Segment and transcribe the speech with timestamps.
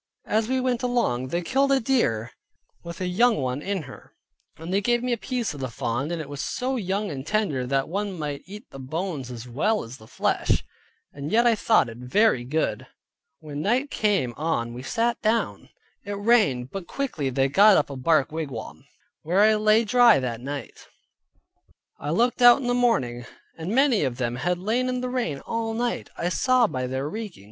[0.25, 2.31] As we went along they killed a deer,
[2.83, 4.15] with a young one in her,
[4.57, 7.67] they gave me a piece of the fawn, and it was so young and tender,
[7.67, 10.63] that one might eat the bones as well as the flesh,
[11.13, 12.87] and yet I thought it very good.
[13.41, 15.69] When night came on we sat down;
[16.03, 18.85] it rained, but they quickly got up a bark wigwam,
[19.21, 20.87] where I lay dry that night.
[21.99, 25.41] I looked out in the morning, and many of them had lain in the rain
[25.41, 27.39] all night, I saw by their reeking.